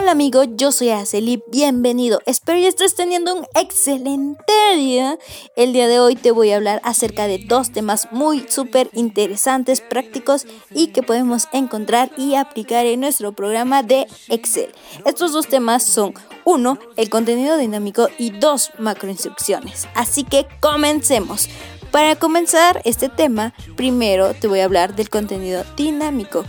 Hola 0.00 0.12
amigo, 0.12 0.44
yo 0.44 0.72
soy 0.72 0.88
Aceli, 0.88 1.42
bienvenido. 1.48 2.22
Espero 2.24 2.58
que 2.58 2.68
estés 2.68 2.94
teniendo 2.94 3.34
un 3.34 3.46
excelente 3.54 4.42
día. 4.74 5.18
El 5.56 5.74
día 5.74 5.88
de 5.88 6.00
hoy 6.00 6.16
te 6.16 6.30
voy 6.30 6.50
a 6.50 6.56
hablar 6.56 6.80
acerca 6.84 7.26
de 7.26 7.36
dos 7.36 7.70
temas 7.70 8.08
muy 8.10 8.46
súper 8.48 8.88
interesantes, 8.94 9.82
prácticos 9.82 10.46
y 10.70 10.86
que 10.86 11.02
podemos 11.02 11.48
encontrar 11.52 12.10
y 12.16 12.34
aplicar 12.34 12.86
en 12.86 13.00
nuestro 13.00 13.32
programa 13.32 13.82
de 13.82 14.06
Excel. 14.28 14.70
Estos 15.04 15.32
dos 15.32 15.48
temas 15.48 15.82
son 15.82 16.14
uno, 16.46 16.78
el 16.96 17.10
contenido 17.10 17.58
dinámico 17.58 18.08
y 18.16 18.30
dos, 18.30 18.70
macroinstrucciones. 18.78 19.86
Así 19.94 20.24
que 20.24 20.46
comencemos. 20.60 21.50
Para 21.90 22.16
comenzar 22.16 22.80
este 22.86 23.10
tema, 23.10 23.52
primero 23.76 24.32
te 24.32 24.48
voy 24.48 24.60
a 24.60 24.64
hablar 24.64 24.96
del 24.96 25.10
contenido 25.10 25.62
dinámico. 25.76 26.46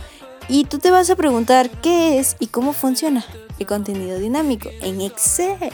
Y 0.48 0.64
tú 0.64 0.78
te 0.78 0.90
vas 0.90 1.08
a 1.08 1.16
preguntar 1.16 1.70
qué 1.70 2.18
es 2.18 2.36
y 2.40 2.48
cómo 2.48 2.72
funciona 2.72 3.24
el 3.58 3.66
contenido 3.66 4.18
dinámico 4.18 4.70
en 4.80 5.00
Excel. 5.00 5.72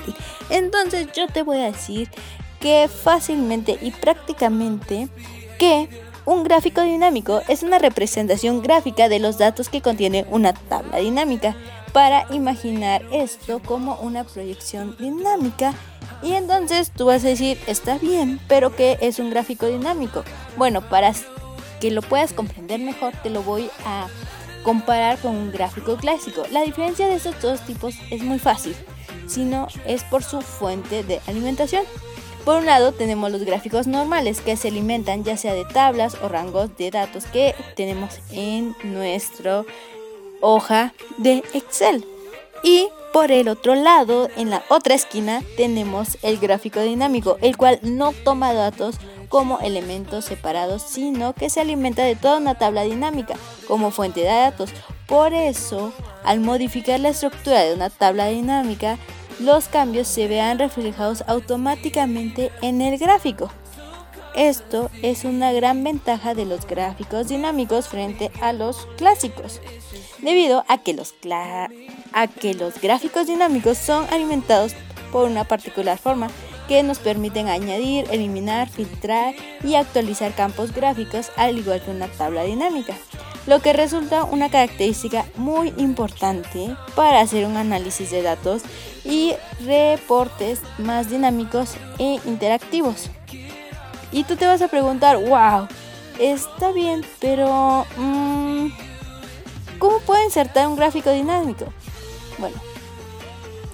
Entonces 0.50 1.08
yo 1.14 1.26
te 1.28 1.42
voy 1.42 1.58
a 1.58 1.72
decir 1.72 2.08
que 2.60 2.88
fácilmente 2.88 3.78
y 3.80 3.90
prácticamente 3.90 5.08
que 5.58 5.88
un 6.24 6.44
gráfico 6.44 6.82
dinámico 6.82 7.40
es 7.48 7.62
una 7.62 7.78
representación 7.78 8.62
gráfica 8.62 9.08
de 9.08 9.18
los 9.18 9.38
datos 9.38 9.68
que 9.68 9.80
contiene 9.80 10.26
una 10.30 10.52
tabla 10.52 10.98
dinámica 10.98 11.56
para 11.92 12.26
imaginar 12.30 13.02
esto 13.12 13.60
como 13.60 13.94
una 13.96 14.24
proyección 14.24 14.94
dinámica. 14.98 15.72
Y 16.22 16.32
entonces 16.32 16.90
tú 16.90 17.06
vas 17.06 17.24
a 17.24 17.28
decir, 17.28 17.58
está 17.66 17.96
bien, 17.98 18.40
pero 18.46 18.76
¿qué 18.76 18.98
es 19.00 19.18
un 19.18 19.30
gráfico 19.30 19.66
dinámico? 19.66 20.22
Bueno, 20.56 20.82
para 20.82 21.12
que 21.80 21.90
lo 21.90 22.02
puedas 22.02 22.32
comprender 22.32 22.80
mejor, 22.80 23.14
te 23.22 23.30
lo 23.30 23.42
voy 23.42 23.70
a 23.86 24.08
comparar 24.68 25.16
con 25.16 25.34
un 25.34 25.50
gráfico 25.50 25.96
clásico. 25.96 26.42
La 26.50 26.60
diferencia 26.60 27.06
de 27.06 27.14
estos 27.14 27.40
dos 27.40 27.62
tipos 27.62 27.94
es 28.10 28.22
muy 28.22 28.38
fácil, 28.38 28.76
sino 29.26 29.66
es 29.86 30.04
por 30.04 30.22
su 30.22 30.42
fuente 30.42 31.02
de 31.04 31.22
alimentación. 31.26 31.84
Por 32.44 32.58
un 32.58 32.66
lado 32.66 32.92
tenemos 32.92 33.32
los 33.32 33.44
gráficos 33.44 33.86
normales 33.86 34.42
que 34.42 34.58
se 34.58 34.68
alimentan 34.68 35.24
ya 35.24 35.38
sea 35.38 35.54
de 35.54 35.64
tablas 35.64 36.18
o 36.22 36.28
rangos 36.28 36.76
de 36.76 36.90
datos 36.90 37.24
que 37.24 37.54
tenemos 37.76 38.20
en 38.30 38.76
nuestra 38.84 39.64
hoja 40.42 40.92
de 41.16 41.42
Excel. 41.54 42.04
Y 42.62 42.88
por 43.14 43.32
el 43.32 43.48
otro 43.48 43.74
lado, 43.74 44.28
en 44.36 44.50
la 44.50 44.62
otra 44.68 44.94
esquina, 44.94 45.42
tenemos 45.56 46.18
el 46.20 46.36
gráfico 46.36 46.80
dinámico, 46.80 47.38
el 47.40 47.56
cual 47.56 47.80
no 47.82 48.12
toma 48.22 48.52
datos 48.52 48.96
como 49.28 49.60
elementos 49.60 50.24
separados, 50.24 50.82
sino 50.82 51.34
que 51.34 51.50
se 51.50 51.60
alimenta 51.60 52.02
de 52.02 52.16
toda 52.16 52.38
una 52.38 52.56
tabla 52.56 52.82
dinámica 52.82 53.34
como 53.66 53.90
fuente 53.90 54.20
de 54.20 54.26
datos. 54.26 54.70
Por 55.06 55.32
eso, 55.32 55.92
al 56.24 56.40
modificar 56.40 57.00
la 57.00 57.10
estructura 57.10 57.62
de 57.62 57.74
una 57.74 57.90
tabla 57.90 58.26
dinámica, 58.26 58.98
los 59.40 59.68
cambios 59.68 60.08
se 60.08 60.26
vean 60.28 60.58
reflejados 60.58 61.22
automáticamente 61.26 62.50
en 62.62 62.80
el 62.80 62.98
gráfico. 62.98 63.50
Esto 64.34 64.90
es 65.02 65.24
una 65.24 65.52
gran 65.52 65.82
ventaja 65.82 66.34
de 66.34 66.44
los 66.44 66.66
gráficos 66.66 67.28
dinámicos 67.28 67.88
frente 67.88 68.30
a 68.40 68.52
los 68.52 68.86
clásicos, 68.96 69.60
debido 70.18 70.64
a 70.68 70.78
que 70.78 70.94
los, 70.94 71.14
a 72.12 72.26
que 72.26 72.54
los 72.54 72.80
gráficos 72.80 73.26
dinámicos 73.26 73.78
son 73.78 74.06
alimentados 74.10 74.74
por 75.10 75.26
una 75.26 75.44
particular 75.44 75.98
forma 75.98 76.28
que 76.68 76.82
nos 76.82 76.98
permiten 76.98 77.48
añadir, 77.48 78.06
eliminar, 78.10 78.68
filtrar 78.68 79.34
y 79.64 79.74
actualizar 79.74 80.34
campos 80.34 80.72
gráficos 80.72 81.32
al 81.36 81.58
igual 81.58 81.82
que 81.82 81.90
una 81.90 82.06
tabla 82.06 82.44
dinámica, 82.44 82.94
lo 83.46 83.60
que 83.60 83.72
resulta 83.72 84.24
una 84.24 84.50
característica 84.50 85.24
muy 85.36 85.72
importante 85.78 86.76
para 86.94 87.20
hacer 87.20 87.46
un 87.46 87.56
análisis 87.56 88.10
de 88.10 88.22
datos 88.22 88.62
y 89.04 89.34
reportes 89.64 90.60
más 90.76 91.08
dinámicos 91.08 91.74
e 91.98 92.20
interactivos. 92.26 93.10
Y 94.12 94.24
tú 94.24 94.36
te 94.36 94.46
vas 94.46 94.60
a 94.62 94.68
preguntar, 94.68 95.16
wow, 95.16 95.66
está 96.18 96.72
bien, 96.72 97.04
pero 97.20 97.86
mm, 97.96 98.68
¿cómo 99.78 100.00
puedo 100.00 100.22
insertar 100.22 100.68
un 100.68 100.76
gráfico 100.76 101.10
dinámico? 101.10 101.66
Bueno, 102.38 102.56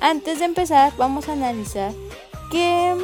antes 0.00 0.38
de 0.38 0.44
empezar 0.44 0.92
vamos 0.96 1.28
a 1.28 1.32
analizar 1.32 1.92
¿Qué 2.50 2.94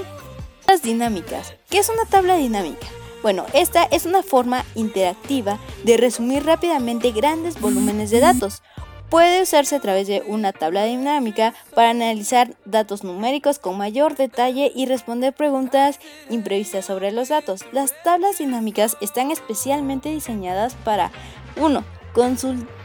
las 0.67 0.83
dinámicas? 0.83 1.55
¿Qué 1.69 1.79
es 1.79 1.89
una 1.89 2.05
tabla 2.05 2.37
dinámica? 2.37 2.87
Bueno, 3.23 3.45
esta 3.53 3.85
es 3.85 4.07
una 4.07 4.23
forma 4.23 4.65
interactiva 4.75 5.59
de 5.85 5.97
resumir 5.97 6.45
rápidamente 6.45 7.11
grandes 7.11 7.61
volúmenes 7.61 8.11
de 8.11 8.21
datos. 8.21 8.63
Puede 9.11 9.43
usarse 9.43 9.75
a 9.75 9.81
través 9.81 10.07
de 10.07 10.23
una 10.27 10.53
tabla 10.53 10.85
dinámica 10.85 11.53
para 11.75 11.91
analizar 11.91 12.55
datos 12.65 13.03
numéricos 13.03 13.59
con 13.59 13.77
mayor 13.77 14.15
detalle 14.15 14.71
y 14.75 14.87
responder 14.87 15.35
preguntas 15.35 15.99
imprevistas 16.31 16.87
sobre 16.87 17.11
los 17.11 17.29
datos. 17.29 17.65
Las 17.73 17.93
tablas 18.05 18.39
dinámicas 18.39 18.97
están 19.01 19.33
especialmente 19.33 20.11
diseñadas 20.11 20.77
para 20.77 21.11
1. 21.57 21.85
Consultar 22.15 22.80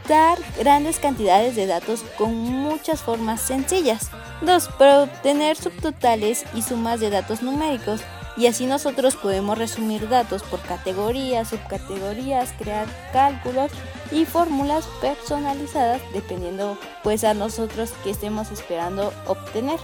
grandes 0.58 0.98
cantidades 0.98 1.56
de 1.56 1.66
datos 1.66 2.04
con 2.16 2.34
muchas 2.34 3.02
formas 3.02 3.40
sencillas. 3.40 4.10
2. 4.42 4.68
Para 4.78 5.02
obtener 5.02 5.56
subtotales 5.56 6.44
y 6.54 6.62
sumas 6.62 7.00
de 7.00 7.10
datos 7.10 7.42
numéricos 7.42 8.00
y 8.36 8.46
así 8.46 8.66
nosotros 8.66 9.16
podemos 9.16 9.56
resumir 9.56 10.08
datos 10.08 10.42
por 10.42 10.60
categorías, 10.60 11.48
subcategorías, 11.48 12.52
crear 12.58 12.86
cálculos 13.12 13.72
y 14.12 14.26
fórmulas 14.26 14.86
personalizadas 15.00 16.02
dependiendo 16.12 16.76
pues 17.02 17.24
a 17.24 17.34
nosotros 17.34 17.92
que 18.04 18.10
estemos 18.10 18.50
esperando 18.50 19.12
obtener. 19.26 19.80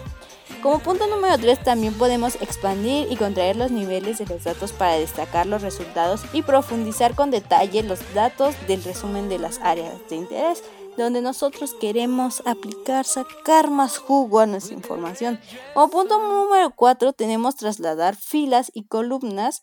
Como 0.62 0.78
punto 0.78 1.08
número 1.08 1.36
3 1.36 1.64
también 1.64 1.92
podemos 1.94 2.36
expandir 2.36 3.10
y 3.10 3.16
contraer 3.16 3.56
los 3.56 3.72
niveles 3.72 4.18
de 4.18 4.26
los 4.26 4.44
datos 4.44 4.72
para 4.72 4.94
destacar 4.94 5.44
los 5.44 5.60
resultados 5.60 6.22
y 6.32 6.42
profundizar 6.42 7.16
con 7.16 7.32
detalle 7.32 7.82
los 7.82 7.98
datos 8.14 8.54
del 8.68 8.84
resumen 8.84 9.28
de 9.28 9.40
las 9.40 9.58
áreas 9.58 9.94
de 10.08 10.16
interés 10.16 10.62
donde 10.96 11.22
nosotros 11.22 11.74
queremos 11.80 12.42
aplicar, 12.46 13.04
sacar 13.04 13.70
más 13.70 13.98
jugo 13.98 14.40
a 14.40 14.46
nuestra 14.46 14.74
información. 14.74 15.40
Como 15.74 15.88
punto 15.88 16.20
número 16.20 16.70
4 16.70 17.12
tenemos 17.12 17.56
trasladar 17.56 18.14
filas 18.14 18.70
y 18.74 18.84
columnas 18.84 19.62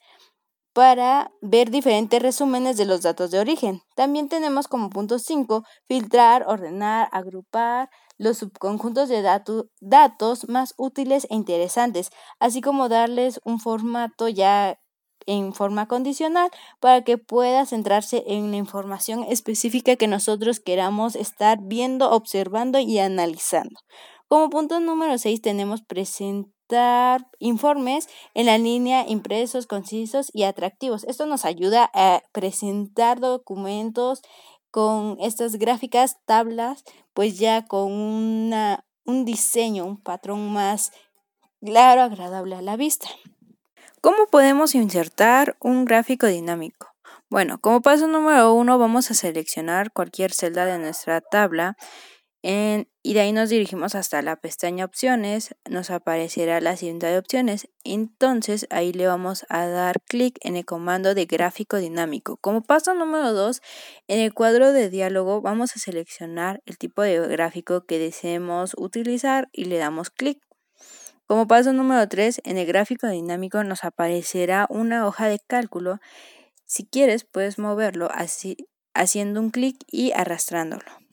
para 0.74 1.32
ver 1.42 1.72
diferentes 1.72 2.22
resúmenes 2.22 2.78
de 2.78 2.86
los 2.86 3.02
datos 3.02 3.32
de 3.32 3.40
origen. 3.40 3.82
También 3.96 4.30
tenemos 4.30 4.68
como 4.68 4.90
punto 4.90 5.20
5 5.20 5.64
filtrar, 5.88 6.46
ordenar, 6.48 7.10
agrupar 7.12 7.90
los 8.18 8.38
subconjuntos 8.38 9.10
de 9.10 9.22
datos 9.22 10.50
más 10.50 10.74
útiles 10.78 11.26
e 11.30 11.36
interesantes, 11.36 12.12
así 12.40 12.62
como 12.62 12.90
darles 12.90 13.40
un 13.44 13.60
formato 13.60 14.28
ya 14.28 14.80
en 15.26 15.54
forma 15.54 15.88
condicional 15.88 16.50
para 16.80 17.04
que 17.04 17.18
pueda 17.18 17.66
centrarse 17.66 18.24
en 18.28 18.52
la 18.52 18.58
información 18.58 19.24
específica 19.24 19.96
que 19.96 20.08
nosotros 20.08 20.60
queramos 20.60 21.16
estar 21.16 21.60
viendo, 21.62 22.12
observando 22.12 22.80
y 22.80 23.00
analizando. 23.00 23.80
Como 24.28 24.50
punto 24.50 24.80
número 24.80 25.18
6 25.18 25.42
tenemos 25.42 25.82
informes 27.40 28.08
en 28.34 28.46
la 28.46 28.58
línea 28.58 29.08
impresos, 29.08 29.68
concisos 29.68 30.30
y 30.34 30.44
atractivos. 30.44 31.04
Esto 31.06 31.26
nos 31.26 31.46
ayuda 31.46 31.90
a 31.94 32.24
presentar 32.32 33.20
documentos 33.20 34.22
con 34.72 35.18
estas 35.20 35.56
gráficas, 35.56 36.18
tablas, 36.26 36.84
pues 37.14 37.40
ya 37.40 37.66
con 37.66 37.92
una, 37.92 38.86
un 39.06 39.26
diseño, 39.26 39.86
un 39.86 40.02
patrón 40.02 40.52
más 40.54 40.92
claro, 41.64 42.02
agradable 42.04 42.56
a 42.56 42.62
la 42.62 42.78
vista. 42.78 43.08
¿Cómo 44.02 44.28
podemos 44.28 44.76
insertar 44.76 45.58
un 45.60 45.86
gráfico 45.86 46.28
dinámico? 46.28 46.88
Bueno, 47.30 47.60
como 47.60 47.82
paso 47.82 48.08
número 48.08 48.54
uno 48.54 48.80
vamos 48.80 49.12
a 49.12 49.14
seleccionar 49.14 49.92
cualquier 49.92 50.34
celda 50.34 50.66
de 50.66 50.80
nuestra 50.80 51.22
tabla 51.22 51.78
y 52.42 53.14
de 53.14 53.20
ahí 53.20 53.34
nos 53.34 53.50
dirigimos 53.50 53.96
hasta 53.96 54.22
la 54.22 54.38
pestaña 54.38 54.86
opciones, 54.86 55.56
nos 55.70 55.90
aparecerá 55.90 56.62
la 56.62 56.78
siguiente 56.78 57.08
de 57.08 57.18
opciones, 57.18 57.68
entonces 57.84 58.66
ahí 58.70 58.94
le 58.94 59.08
vamos 59.08 59.46
a 59.50 59.68
dar 59.68 60.02
clic 60.02 60.38
en 60.42 60.56
el 60.56 60.66
comando 60.66 61.14
de 61.14 61.26
gráfico 61.26 61.78
dinámico. 61.78 62.38
Como 62.38 62.62
paso 62.62 62.94
número 62.94 63.34
2, 63.34 63.62
en 64.08 64.20
el 64.20 64.34
cuadro 64.34 64.72
de 64.72 64.90
diálogo 64.90 65.42
vamos 65.42 65.76
a 65.76 65.80
seleccionar 65.80 66.62
el 66.66 66.78
tipo 66.78 67.02
de 67.02 67.20
gráfico 67.28 67.86
que 67.86 68.00
deseemos 68.00 68.74
utilizar 68.78 69.50
y 69.52 69.66
le 69.66 69.78
damos 69.78 70.10
clic. 70.10 70.40
Como 71.28 71.46
paso 71.46 71.74
número 71.74 72.08
3, 72.08 72.42
en 72.46 72.58
el 72.58 72.66
gráfico 72.66 73.08
dinámico 73.08 73.64
nos 73.64 73.84
aparecerá 73.84 74.66
una 74.70 75.06
hoja 75.06 75.28
de 75.28 75.40
cálculo. 75.40 76.00
Si 76.66 76.86
quieres, 76.86 77.26
puedes 77.26 77.60
moverlo 77.60 78.10
así, 78.12 78.58
haciendo 78.94 79.42
un 79.42 79.50
clic 79.52 79.78
y 79.88 80.12
arrastrándolo. 80.14 81.09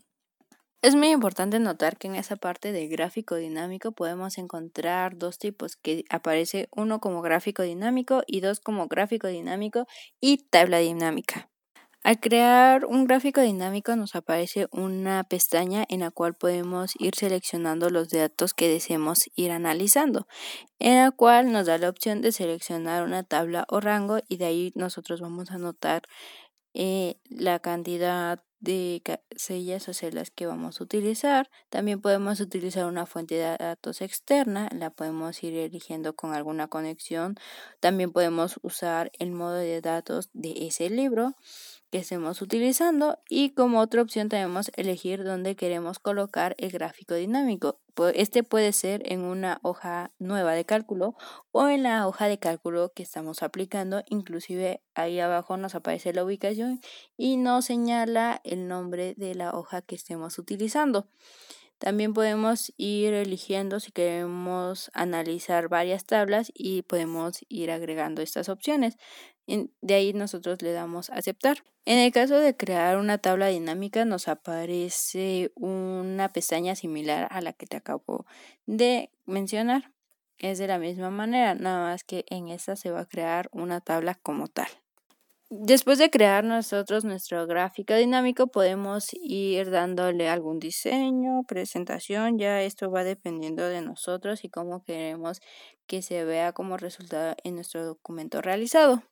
Es 0.86 0.94
muy 0.94 1.08
importante 1.08 1.58
notar 1.58 1.96
que 1.96 2.06
en 2.06 2.14
esa 2.14 2.36
parte 2.36 2.70
de 2.70 2.86
gráfico 2.86 3.34
dinámico 3.34 3.90
podemos 3.90 4.38
encontrar 4.38 5.18
dos 5.18 5.36
tipos, 5.36 5.74
que 5.74 6.04
aparece 6.10 6.68
uno 6.70 7.00
como 7.00 7.22
gráfico 7.22 7.64
dinámico 7.64 8.22
y 8.24 8.40
dos 8.40 8.60
como 8.60 8.86
gráfico 8.86 9.26
dinámico 9.26 9.88
y 10.20 10.46
tabla 10.48 10.78
dinámica. 10.78 11.50
Al 12.04 12.20
crear 12.20 12.84
un 12.84 13.04
gráfico 13.08 13.40
dinámico 13.40 13.96
nos 13.96 14.14
aparece 14.14 14.68
una 14.70 15.24
pestaña 15.24 15.84
en 15.88 15.98
la 15.98 16.12
cual 16.12 16.34
podemos 16.34 16.92
ir 17.00 17.16
seleccionando 17.16 17.90
los 17.90 18.10
datos 18.10 18.54
que 18.54 18.68
deseemos 18.68 19.28
ir 19.34 19.50
analizando, 19.50 20.28
en 20.78 20.98
la 21.02 21.10
cual 21.10 21.50
nos 21.50 21.66
da 21.66 21.78
la 21.78 21.88
opción 21.88 22.20
de 22.22 22.30
seleccionar 22.30 23.02
una 23.02 23.24
tabla 23.24 23.66
o 23.70 23.80
rango 23.80 24.20
y 24.28 24.36
de 24.36 24.44
ahí 24.44 24.72
nosotros 24.76 25.20
vamos 25.20 25.50
a 25.50 25.54
anotar 25.54 26.02
eh, 26.74 27.16
la 27.28 27.58
cantidad 27.58 28.45
de 28.60 29.02
casillas 29.04 29.88
o 29.88 29.94
celdas 29.94 30.30
que 30.30 30.46
vamos 30.46 30.80
a 30.80 30.84
utilizar. 30.84 31.50
También 31.70 32.00
podemos 32.00 32.40
utilizar 32.40 32.86
una 32.86 33.06
fuente 33.06 33.36
de 33.36 33.56
datos 33.58 34.00
externa, 34.00 34.68
la 34.72 34.90
podemos 34.90 35.42
ir 35.42 35.54
eligiendo 35.54 36.14
con 36.14 36.34
alguna 36.34 36.68
conexión. 36.68 37.36
También 37.80 38.12
podemos 38.12 38.58
usar 38.62 39.10
el 39.18 39.32
modo 39.32 39.54
de 39.54 39.80
datos 39.80 40.30
de 40.32 40.66
ese 40.66 40.90
libro 40.90 41.34
que 41.90 41.98
estemos 41.98 42.42
utilizando 42.42 43.18
y 43.28 43.50
como 43.50 43.80
otra 43.80 44.02
opción 44.02 44.28
tenemos 44.28 44.70
elegir 44.76 45.24
dónde 45.24 45.56
queremos 45.56 45.98
colocar 45.98 46.54
el 46.58 46.70
gráfico 46.70 47.14
dinámico. 47.14 47.80
Este 48.14 48.42
puede 48.42 48.72
ser 48.72 49.02
en 49.10 49.22
una 49.22 49.58
hoja 49.62 50.12
nueva 50.18 50.52
de 50.52 50.64
cálculo 50.64 51.16
o 51.50 51.68
en 51.68 51.82
la 51.82 52.06
hoja 52.06 52.28
de 52.28 52.38
cálculo 52.38 52.92
que 52.94 53.02
estamos 53.02 53.42
aplicando. 53.42 54.02
Inclusive 54.08 54.82
ahí 54.94 55.18
abajo 55.18 55.56
nos 55.56 55.74
aparece 55.74 56.12
la 56.12 56.24
ubicación 56.24 56.80
y 57.16 57.38
nos 57.38 57.64
señala 57.64 58.40
el 58.44 58.68
nombre 58.68 59.14
de 59.16 59.34
la 59.34 59.52
hoja 59.52 59.82
que 59.82 59.94
estemos 59.94 60.38
utilizando. 60.38 61.08
También 61.78 62.14
podemos 62.14 62.72
ir 62.78 63.12
eligiendo 63.12 63.80
si 63.80 63.92
queremos 63.92 64.90
analizar 64.94 65.68
varias 65.68 66.06
tablas 66.06 66.50
y 66.54 66.82
podemos 66.82 67.44
ir 67.48 67.70
agregando 67.70 68.22
estas 68.22 68.48
opciones. 68.48 68.96
De 69.46 69.94
ahí 69.94 70.12
nosotros 70.12 70.60
le 70.62 70.72
damos 70.72 71.10
aceptar. 71.10 71.58
En 71.84 71.98
el 71.98 72.10
caso 72.12 72.38
de 72.38 72.56
crear 72.56 72.98
una 72.98 73.18
tabla 73.18 73.46
dinámica 73.46 74.04
nos 74.04 74.26
aparece 74.26 75.52
una 75.54 76.32
pestaña 76.32 76.74
similar 76.74 77.28
a 77.30 77.40
la 77.40 77.52
que 77.52 77.66
te 77.66 77.76
acabo 77.76 78.26
de 78.66 79.10
mencionar. 79.24 79.92
Es 80.38 80.58
de 80.58 80.66
la 80.66 80.78
misma 80.78 81.10
manera, 81.10 81.54
nada 81.54 81.92
más 81.92 82.04
que 82.04 82.24
en 82.28 82.48
esta 82.48 82.76
se 82.76 82.90
va 82.90 83.00
a 83.00 83.08
crear 83.08 83.48
una 83.52 83.80
tabla 83.80 84.16
como 84.16 84.48
tal. 84.48 84.68
Después 85.48 85.98
de 85.98 86.10
crear 86.10 86.42
nosotros 86.42 87.04
nuestro 87.04 87.46
gráfico 87.46 87.94
dinámico, 87.94 88.48
podemos 88.48 89.10
ir 89.12 89.70
dándole 89.70 90.28
algún 90.28 90.58
diseño, 90.58 91.44
presentación, 91.46 92.36
ya 92.36 92.62
esto 92.62 92.90
va 92.90 93.04
dependiendo 93.04 93.62
de 93.68 93.80
nosotros 93.80 94.44
y 94.44 94.48
cómo 94.48 94.82
queremos 94.82 95.40
que 95.86 96.02
se 96.02 96.24
vea 96.24 96.52
como 96.52 96.76
resultado 96.76 97.36
en 97.44 97.54
nuestro 97.54 97.86
documento 97.86 98.42
realizado. 98.42 99.04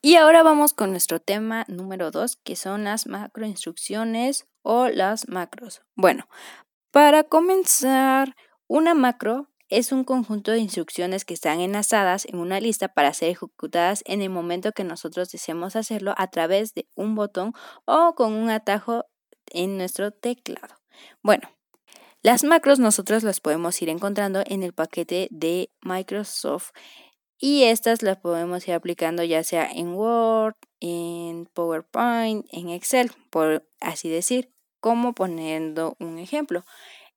Y 0.00 0.14
ahora 0.14 0.44
vamos 0.44 0.74
con 0.74 0.92
nuestro 0.92 1.18
tema 1.18 1.64
número 1.66 2.12
2, 2.12 2.36
que 2.44 2.54
son 2.54 2.84
las 2.84 3.08
macroinstrucciones 3.08 4.46
o 4.62 4.86
las 4.86 5.28
macros. 5.28 5.82
Bueno, 5.96 6.28
para 6.92 7.24
comenzar, 7.24 8.36
una 8.68 8.94
macro 8.94 9.48
es 9.68 9.90
un 9.90 10.04
conjunto 10.04 10.52
de 10.52 10.60
instrucciones 10.60 11.24
que 11.24 11.34
están 11.34 11.58
enlazadas 11.60 12.26
en 12.26 12.38
una 12.38 12.60
lista 12.60 12.86
para 12.86 13.12
ser 13.12 13.30
ejecutadas 13.30 14.04
en 14.06 14.22
el 14.22 14.30
momento 14.30 14.70
que 14.70 14.84
nosotros 14.84 15.30
deseemos 15.30 15.74
hacerlo 15.74 16.14
a 16.16 16.28
través 16.28 16.74
de 16.74 16.86
un 16.94 17.16
botón 17.16 17.52
o 17.84 18.14
con 18.14 18.34
un 18.34 18.50
atajo 18.50 19.04
en 19.50 19.78
nuestro 19.78 20.12
teclado. 20.12 20.76
Bueno, 21.24 21.50
las 22.22 22.44
macros 22.44 22.78
nosotros 22.78 23.24
las 23.24 23.40
podemos 23.40 23.80
ir 23.82 23.88
encontrando 23.88 24.42
en 24.46 24.62
el 24.62 24.72
paquete 24.72 25.26
de 25.32 25.70
Microsoft 25.82 26.70
y 27.38 27.64
estas 27.64 28.02
las 28.02 28.18
podemos 28.18 28.66
ir 28.66 28.74
aplicando 28.74 29.22
ya 29.22 29.44
sea 29.44 29.70
en 29.70 29.94
Word, 29.94 30.56
en 30.80 31.46
PowerPoint, 31.46 32.46
en 32.50 32.70
Excel, 32.70 33.12
por 33.30 33.68
así 33.80 34.08
decir, 34.08 34.52
como 34.80 35.14
poniendo 35.14 35.96
un 36.00 36.18
ejemplo. 36.18 36.64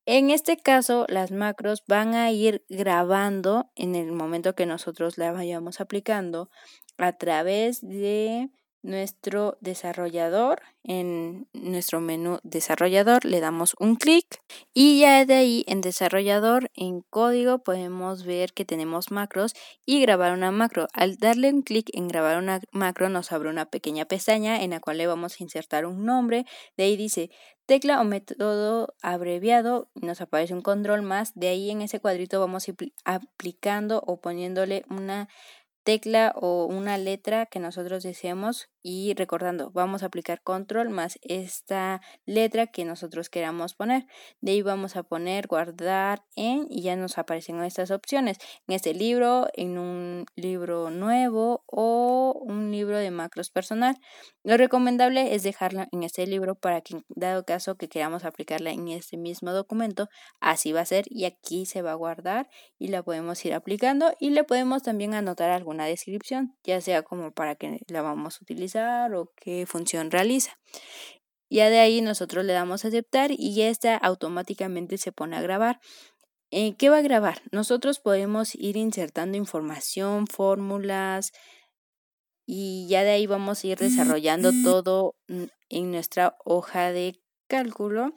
En 0.05 0.31
este 0.31 0.57
caso, 0.57 1.05
las 1.09 1.31
macros 1.31 1.83
van 1.87 2.15
a 2.15 2.31
ir 2.31 2.65
grabando 2.69 3.71
en 3.75 3.95
el 3.95 4.11
momento 4.11 4.55
que 4.55 4.65
nosotros 4.65 5.17
las 5.17 5.33
vayamos 5.33 5.79
aplicando 5.79 6.49
a 6.97 7.13
través 7.13 7.81
de 7.81 8.49
nuestro 8.83 9.57
desarrollador. 9.61 10.61
En 10.83 11.47
nuestro 11.53 12.01
menú 12.01 12.39
desarrollador 12.41 13.23
le 13.23 13.39
damos 13.39 13.75
un 13.79 13.95
clic 13.95 14.41
y 14.73 15.01
ya 15.01 15.25
de 15.25 15.35
ahí 15.35 15.63
en 15.67 15.81
desarrollador 15.81 16.71
en 16.73 17.01
código 17.01 17.59
podemos 17.59 18.25
ver 18.25 18.53
que 18.53 18.65
tenemos 18.65 19.11
macros 19.11 19.53
y 19.85 20.01
grabar 20.01 20.33
una 20.33 20.49
macro. 20.49 20.87
Al 20.93 21.17
darle 21.17 21.53
un 21.53 21.61
clic 21.61 21.89
en 21.93 22.07
grabar 22.07 22.39
una 22.39 22.61
macro 22.71 23.09
nos 23.09 23.31
abre 23.31 23.49
una 23.49 23.65
pequeña 23.65 24.05
pestaña 24.05 24.63
en 24.63 24.71
la 24.71 24.79
cual 24.79 24.97
le 24.97 25.05
vamos 25.05 25.39
a 25.39 25.43
insertar 25.43 25.85
un 25.85 26.03
nombre. 26.03 26.45
De 26.77 26.85
ahí 26.85 26.97
dice 26.97 27.29
tecla 27.67 28.01
o 28.01 28.03
método 28.03 28.95
abreviado 29.01 29.87
nos 29.95 30.19
aparece 30.19 30.53
un 30.53 30.61
control 30.61 31.03
más. 31.03 31.31
De 31.35 31.47
ahí 31.47 31.69
en 31.69 31.81
ese 31.81 31.99
cuadrito 31.99 32.39
vamos 32.39 32.65
aplicando 33.05 34.03
o 34.05 34.19
poniéndole 34.19 34.83
una 34.89 35.29
tecla 35.83 36.33
o 36.35 36.65
una 36.65 36.97
letra 36.97 37.45
que 37.45 37.59
nosotros 37.59 38.03
deseemos 38.03 38.69
y 38.83 39.13
recordando 39.13 39.71
vamos 39.71 40.03
a 40.03 40.07
aplicar 40.07 40.41
control 40.41 40.89
más 40.89 41.19
esta 41.21 42.01
letra 42.25 42.67
que 42.67 42.85
nosotros 42.85 43.29
queramos 43.29 43.73
poner. 43.73 44.05
De 44.41 44.51
ahí 44.51 44.61
vamos 44.61 44.95
a 44.95 45.03
poner 45.03 45.47
guardar 45.47 46.23
en 46.35 46.67
y 46.69 46.83
ya 46.83 46.95
nos 46.95 47.17
aparecen 47.17 47.61
estas 47.63 47.91
opciones. 47.91 48.37
En 48.67 48.75
este 48.75 48.93
libro 48.93 49.47
en 49.53 49.77
un 49.77 50.25
libro 50.35 50.89
nuevo 50.89 51.63
o 51.67 52.41
un 52.45 52.71
libro 52.71 52.97
de 52.97 53.11
macros 53.11 53.49
personal. 53.49 53.97
Lo 54.43 54.57
recomendable 54.57 55.35
es 55.35 55.43
dejarlo 55.43 55.85
en 55.91 56.03
este 56.03 56.25
libro 56.25 56.55
para 56.55 56.81
que 56.81 57.01
dado 57.09 57.45
caso 57.45 57.75
que 57.75 57.89
queramos 57.89 58.25
aplicarla 58.25 58.71
en 58.71 58.87
este 58.87 59.17
mismo 59.17 59.51
documento 59.51 60.09
así 60.39 60.71
va 60.71 60.81
a 60.81 60.85
ser 60.85 61.05
y 61.09 61.25
aquí 61.25 61.65
se 61.65 61.81
va 61.81 61.91
a 61.91 61.95
guardar 61.95 62.49
y 62.79 62.87
la 62.87 63.03
podemos 63.03 63.43
ir 63.45 63.53
aplicando 63.53 64.13
y 64.19 64.31
le 64.31 64.43
podemos 64.43 64.83
también 64.83 65.13
anotar 65.13 65.49
alguna 65.51 65.85
descripción 65.85 66.55
ya 66.63 66.81
sea 66.81 67.03
como 67.03 67.31
para 67.31 67.55
que 67.55 67.79
la 67.87 68.01
vamos 68.01 68.37
a 68.37 68.43
utilizar 68.43 68.70
o 68.75 69.31
qué 69.35 69.65
función 69.65 70.11
realiza. 70.11 70.57
Ya 71.49 71.69
de 71.69 71.79
ahí 71.79 72.01
nosotros 72.01 72.45
le 72.45 72.53
damos 72.53 72.85
a 72.85 72.87
aceptar 72.87 73.31
y 73.31 73.61
esta 73.61 73.97
automáticamente 73.97 74.97
se 74.97 75.11
pone 75.11 75.35
a 75.35 75.41
grabar. 75.41 75.79
Eh, 76.49 76.75
¿Qué 76.77 76.89
va 76.89 76.97
a 76.97 77.01
grabar? 77.01 77.41
Nosotros 77.51 77.99
podemos 77.99 78.55
ir 78.55 78.77
insertando 78.77 79.37
información, 79.37 80.27
fórmulas 80.27 81.31
y 82.45 82.87
ya 82.89 83.03
de 83.03 83.11
ahí 83.11 83.27
vamos 83.27 83.63
a 83.63 83.67
ir 83.67 83.77
desarrollando 83.77 84.51
todo 84.63 85.15
en 85.27 85.91
nuestra 85.91 86.35
hoja 86.43 86.91
de 86.91 87.21
cálculo. 87.47 88.13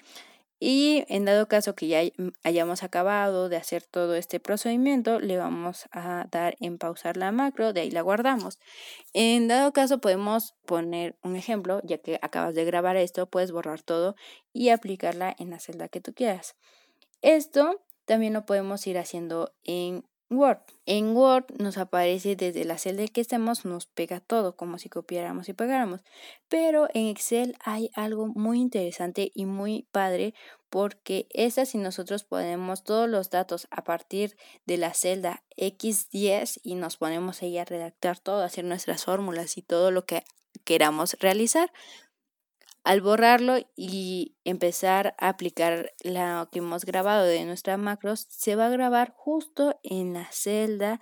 Y 0.66 1.04
en 1.08 1.26
dado 1.26 1.46
caso 1.46 1.74
que 1.74 1.88
ya 1.88 2.00
hayamos 2.42 2.84
acabado 2.84 3.50
de 3.50 3.58
hacer 3.58 3.82
todo 3.82 4.14
este 4.14 4.40
procedimiento, 4.40 5.20
le 5.20 5.36
vamos 5.36 5.90
a 5.92 6.26
dar 6.30 6.56
en 6.58 6.78
pausar 6.78 7.18
la 7.18 7.32
macro, 7.32 7.74
de 7.74 7.82
ahí 7.82 7.90
la 7.90 8.00
guardamos. 8.00 8.58
En 9.12 9.46
dado 9.46 9.74
caso 9.74 9.98
podemos 9.98 10.54
poner 10.64 11.18
un 11.22 11.36
ejemplo, 11.36 11.82
ya 11.84 11.98
que 11.98 12.18
acabas 12.22 12.54
de 12.54 12.64
grabar 12.64 12.96
esto, 12.96 13.26
puedes 13.26 13.52
borrar 13.52 13.82
todo 13.82 14.16
y 14.54 14.70
aplicarla 14.70 15.36
en 15.38 15.50
la 15.50 15.58
celda 15.58 15.88
que 15.88 16.00
tú 16.00 16.14
quieras. 16.14 16.56
Esto 17.20 17.82
también 18.06 18.32
lo 18.32 18.46
podemos 18.46 18.86
ir 18.86 18.96
haciendo 18.96 19.52
en 19.64 20.06
Word. 20.30 20.58
En 20.86 21.16
Word 21.16 21.46
nos 21.58 21.78
aparece 21.78 22.36
desde 22.36 22.64
la 22.64 22.78
celda 22.78 23.06
que 23.06 23.20
estemos, 23.20 23.64
nos 23.64 23.86
pega 23.86 24.20
todo, 24.20 24.56
como 24.56 24.78
si 24.78 24.88
copiáramos 24.88 25.48
y 25.48 25.52
pegáramos. 25.52 26.02
Pero 26.48 26.88
en 26.94 27.06
Excel 27.06 27.56
hay 27.64 27.90
algo 27.94 28.28
muy 28.28 28.60
interesante 28.60 29.30
y 29.34 29.46
muy 29.46 29.86
padre 29.92 30.34
porque 30.70 31.28
esta 31.30 31.66
si 31.66 31.78
nosotros 31.78 32.24
ponemos 32.24 32.82
todos 32.82 33.08
los 33.08 33.30
datos 33.30 33.68
a 33.70 33.84
partir 33.84 34.36
de 34.66 34.76
la 34.76 34.92
celda 34.92 35.44
X10 35.56 36.58
y 36.64 36.74
nos 36.74 36.96
ponemos 36.96 37.42
ahí 37.42 37.58
a 37.58 37.64
redactar 37.64 38.18
todo, 38.18 38.42
hacer 38.42 38.64
nuestras 38.64 39.04
fórmulas 39.04 39.56
y 39.56 39.62
todo 39.62 39.90
lo 39.90 40.04
que 40.04 40.24
queramos 40.64 41.16
realizar, 41.20 41.72
al 42.84 43.00
borrarlo 43.00 43.56
y 43.76 44.36
empezar 44.44 45.16
a 45.18 45.30
aplicar 45.30 45.92
lo 46.04 46.48
que 46.52 46.58
hemos 46.58 46.84
grabado 46.84 47.24
de 47.24 47.44
nuestra 47.44 47.76
macros, 47.78 48.26
se 48.28 48.56
va 48.56 48.66
a 48.66 48.70
grabar 48.70 49.14
justo 49.16 49.80
en 49.82 50.12
la 50.12 50.28
celda 50.30 51.00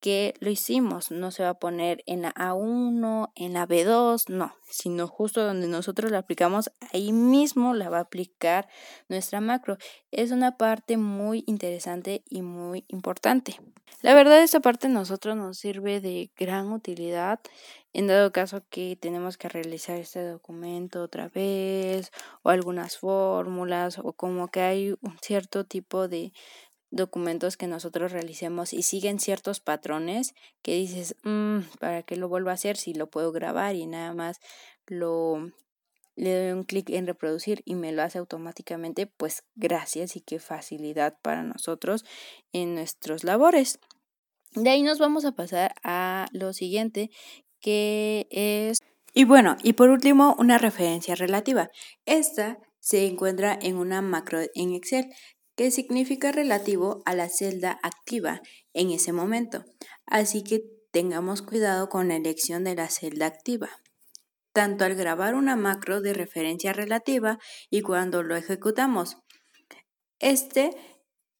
que 0.00 0.34
lo 0.40 0.50
hicimos. 0.50 1.10
No 1.10 1.30
se 1.30 1.44
va 1.44 1.48
a 1.48 1.58
poner 1.58 2.04
en 2.06 2.20
la 2.20 2.34
A1, 2.34 3.32
en 3.36 3.54
la 3.54 3.66
B2, 3.66 4.28
no, 4.28 4.54
sino 4.68 5.08
justo 5.08 5.42
donde 5.42 5.66
nosotros 5.66 6.10
la 6.10 6.18
aplicamos, 6.18 6.70
ahí 6.92 7.14
mismo 7.14 7.72
la 7.72 7.88
va 7.88 7.98
a 7.98 8.02
aplicar 8.02 8.68
nuestra 9.08 9.40
macro. 9.40 9.78
Es 10.10 10.30
una 10.30 10.58
parte 10.58 10.98
muy 10.98 11.42
interesante 11.46 12.22
y 12.28 12.42
muy 12.42 12.84
importante. 12.88 13.58
La 14.04 14.12
verdad, 14.12 14.42
esta 14.42 14.60
parte 14.60 14.88
a 14.88 14.90
nosotros 14.90 15.34
nos 15.34 15.56
sirve 15.56 15.98
de 15.98 16.30
gran 16.36 16.70
utilidad 16.72 17.40
en 17.94 18.06
dado 18.06 18.32
caso 18.32 18.62
que 18.68 18.98
tenemos 19.00 19.38
que 19.38 19.48
realizar 19.48 19.96
este 19.96 20.22
documento 20.22 21.02
otra 21.02 21.30
vez 21.30 22.12
o 22.42 22.50
algunas 22.50 22.98
fórmulas 22.98 23.98
o 23.98 24.12
como 24.12 24.48
que 24.48 24.60
hay 24.60 24.90
un 24.90 25.18
cierto 25.22 25.64
tipo 25.64 26.06
de 26.06 26.34
documentos 26.90 27.56
que 27.56 27.66
nosotros 27.66 28.12
realicemos 28.12 28.74
y 28.74 28.82
siguen 28.82 29.20
ciertos 29.20 29.60
patrones 29.60 30.34
que 30.60 30.74
dices, 30.74 31.16
mm, 31.22 31.60
¿para 31.80 32.02
qué 32.02 32.16
lo 32.16 32.28
vuelvo 32.28 32.50
a 32.50 32.54
hacer 32.54 32.76
si 32.76 32.92
lo 32.92 33.08
puedo 33.08 33.32
grabar 33.32 33.74
y 33.74 33.86
nada 33.86 34.12
más 34.12 34.38
lo 34.86 35.50
le 36.16 36.32
doy 36.32 36.52
un 36.52 36.64
clic 36.64 36.90
en 36.90 37.06
reproducir 37.06 37.62
y 37.64 37.74
me 37.74 37.90
lo 37.90 38.02
hace 38.02 38.18
automáticamente, 38.18 39.06
pues 39.06 39.44
gracias 39.56 40.14
y 40.16 40.20
qué 40.20 40.38
facilidad 40.38 41.18
para 41.22 41.42
nosotros 41.42 42.04
en 42.52 42.74
nuestros 42.74 43.24
labores. 43.24 43.80
De 44.54 44.70
ahí 44.70 44.82
nos 44.82 44.98
vamos 44.98 45.24
a 45.24 45.32
pasar 45.32 45.74
a 45.82 46.26
lo 46.32 46.52
siguiente, 46.52 47.10
que 47.60 48.26
es... 48.30 48.78
Y 49.12 49.24
bueno, 49.24 49.56
y 49.62 49.74
por 49.74 49.90
último, 49.90 50.34
una 50.38 50.58
referencia 50.58 51.14
relativa. 51.14 51.70
Esta 52.04 52.58
se 52.80 53.06
encuentra 53.06 53.58
en 53.60 53.76
una 53.76 54.02
macro 54.02 54.40
en 54.54 54.74
Excel 54.74 55.06
que 55.56 55.70
significa 55.70 56.32
relativo 56.32 57.02
a 57.04 57.14
la 57.14 57.28
celda 57.28 57.78
activa 57.82 58.42
en 58.72 58.90
ese 58.90 59.12
momento. 59.12 59.64
Así 60.04 60.42
que 60.42 60.64
tengamos 60.90 61.42
cuidado 61.42 61.88
con 61.88 62.08
la 62.08 62.16
elección 62.16 62.64
de 62.64 62.74
la 62.74 62.88
celda 62.88 63.26
activa 63.26 63.70
tanto 64.54 64.84
al 64.84 64.94
grabar 64.94 65.34
una 65.34 65.56
macro 65.56 66.00
de 66.00 66.14
referencia 66.14 66.72
relativa 66.72 67.38
y 67.70 67.82
cuando 67.82 68.22
lo 68.22 68.36
ejecutamos. 68.36 69.18
Este 70.20 70.70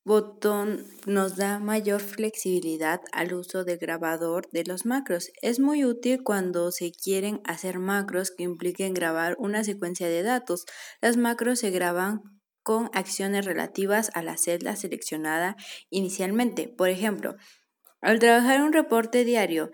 botón 0.05 0.87
nos 1.07 1.37
da 1.37 1.59
mayor 1.59 2.01
flexibilidad 2.01 3.01
al 3.13 3.33
uso 3.33 3.65
del 3.65 3.79
grabador 3.79 4.49
de 4.51 4.65
los 4.65 4.85
macros. 4.85 5.31
Es 5.41 5.59
muy 5.59 5.85
útil 5.85 6.23
cuando 6.23 6.71
se 6.71 6.93
quieren 6.93 7.41
hacer 7.45 7.79
macros 7.79 8.31
que 8.31 8.45
impliquen 8.45 8.93
grabar 8.93 9.35
una 9.39 9.65
secuencia 9.65 10.09
de 10.09 10.23
datos. 10.23 10.67
Las 11.01 11.17
macros 11.17 11.59
se 11.59 11.71
graban 11.71 12.23
con 12.63 12.91
acciones 12.93 13.45
relativas 13.45 14.11
a 14.15 14.23
la 14.23 14.37
celda 14.37 14.77
seleccionada 14.77 15.57
inicialmente. 15.91 16.69
Por 16.69 16.91
ejemplo, 16.91 17.37
al 18.01 18.19
trabajar 18.19 18.63
un 18.63 18.73
reporte 18.73 19.25
diario 19.25 19.71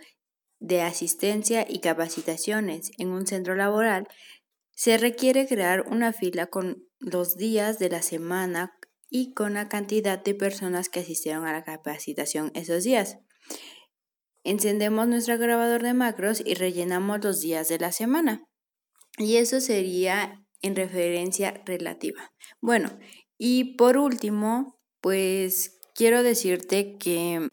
de 0.60 0.82
asistencia 0.82 1.64
y 1.68 1.80
capacitaciones 1.80 2.92
en 2.99 3.08
un 3.08 3.26
centro 3.26 3.56
laboral, 3.56 4.06
se 4.72 4.96
requiere 4.96 5.46
crear 5.46 5.82
una 5.88 6.12
fila 6.12 6.46
con 6.46 6.84
los 6.99 7.37
días 7.37 7.78
de 7.78 7.90
la 7.90 8.02
semana 8.02 8.72
y 9.10 9.34
con 9.34 9.54
la 9.54 9.68
cantidad 9.68 10.22
de 10.22 10.34
personas 10.34 10.88
que 10.88 11.00
asistieron 11.00 11.46
a 11.46 11.52
la 11.52 11.64
capacitación 11.64 12.52
esos 12.54 12.84
días. 12.84 13.18
Encendemos 14.44 15.06
nuestro 15.08 15.36
grabador 15.36 15.82
de 15.82 15.92
macros 15.92 16.42
y 16.44 16.54
rellenamos 16.54 17.22
los 17.22 17.40
días 17.40 17.68
de 17.68 17.78
la 17.78 17.92
semana. 17.92 18.44
Y 19.18 19.36
eso 19.36 19.60
sería 19.60 20.42
en 20.62 20.76
referencia 20.76 21.62
relativa. 21.66 22.32
Bueno, 22.60 22.98
y 23.36 23.76
por 23.76 23.98
último, 23.98 24.80
pues 25.00 25.78
quiero 25.94 26.22
decirte 26.22 26.96
que 26.96 27.48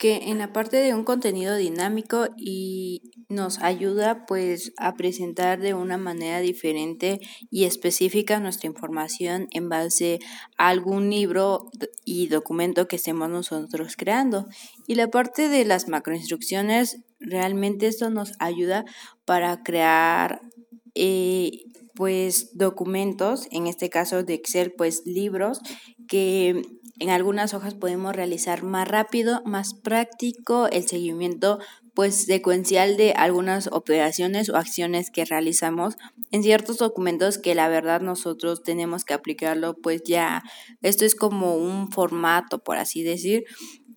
que 0.00 0.30
en 0.30 0.38
la 0.38 0.50
parte 0.50 0.78
de 0.78 0.94
un 0.94 1.04
contenido 1.04 1.56
dinámico 1.56 2.28
y 2.38 3.02
nos 3.28 3.58
ayuda 3.58 4.24
pues 4.24 4.72
a 4.78 4.94
presentar 4.94 5.60
de 5.60 5.74
una 5.74 5.98
manera 5.98 6.40
diferente 6.40 7.20
y 7.50 7.64
específica 7.64 8.40
nuestra 8.40 8.66
información 8.66 9.48
en 9.50 9.68
base 9.68 10.18
a 10.56 10.68
algún 10.68 11.10
libro 11.10 11.68
y 12.02 12.28
documento 12.28 12.88
que 12.88 12.96
estemos 12.96 13.28
nosotros 13.28 13.94
creando. 13.96 14.46
Y 14.86 14.94
la 14.94 15.08
parte 15.08 15.50
de 15.50 15.66
las 15.66 15.86
macroinstrucciones, 15.86 17.02
realmente 17.18 17.86
esto 17.86 18.08
nos 18.08 18.32
ayuda 18.38 18.86
para 19.26 19.62
crear 19.62 20.40
eh, 20.94 21.50
pues 21.94 22.56
documentos, 22.56 23.48
en 23.50 23.66
este 23.66 23.90
caso 23.90 24.22
de 24.22 24.32
Excel, 24.32 24.72
pues 24.72 25.02
libros 25.04 25.60
que 26.08 26.62
en 27.00 27.10
algunas 27.10 27.54
hojas 27.54 27.74
podemos 27.74 28.14
realizar 28.14 28.62
más 28.62 28.86
rápido, 28.86 29.42
más 29.44 29.74
práctico 29.74 30.68
el 30.68 30.86
seguimiento 30.86 31.58
pues 31.94 32.26
secuencial 32.26 32.96
de 32.96 33.12
algunas 33.12 33.66
operaciones 33.66 34.48
o 34.48 34.56
acciones 34.56 35.10
que 35.10 35.24
realizamos 35.24 35.96
en 36.30 36.42
ciertos 36.44 36.78
documentos 36.78 37.38
que 37.38 37.56
la 37.56 37.68
verdad 37.68 38.00
nosotros 38.00 38.62
tenemos 38.62 39.04
que 39.04 39.14
aplicarlo 39.14 39.74
pues 39.74 40.02
ya 40.04 40.44
esto 40.82 41.04
es 41.04 41.16
como 41.16 41.56
un 41.56 41.90
formato 41.90 42.62
por 42.62 42.76
así 42.76 43.02
decir 43.02 43.44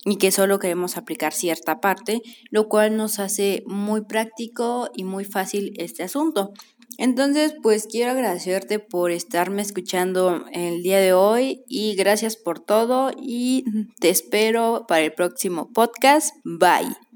y 0.06 0.18
que 0.18 0.32
solo 0.32 0.60
queremos 0.60 0.98
aplicar 0.98 1.34
cierta 1.34 1.80
parte, 1.80 2.22
lo 2.50 2.68
cual 2.68 2.98
nos 2.98 3.20
hace 3.20 3.64
muy 3.68 4.02
práctico 4.02 4.90
y 4.94 5.04
muy 5.06 5.24
fácil 5.24 5.74
este 5.78 6.04
asunto. 6.04 6.52
Entonces, 6.98 7.56
pues 7.62 7.88
quiero 7.88 8.12
agradecerte 8.12 8.80
por 8.80 9.12
estarme 9.12 9.62
escuchando 9.62 10.46
el 10.52 10.84
día 10.84 11.00
de 11.00 11.14
hoy 11.14 11.64
y 11.68 11.96
gracias 11.96 12.38
por 12.38 12.60
todo 12.60 13.12
y 13.18 13.66
te 14.00 14.10
espero 14.10 14.86
para 14.88 15.02
el 15.02 15.14
próximo 15.14 15.72
podcast. 15.74 16.36
Bye. 16.44 17.13